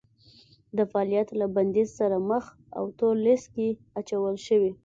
[0.77, 2.43] د فعالیت له بندیز سره مخ
[2.77, 3.67] او تور لیست کې
[3.99, 4.71] اچول شوي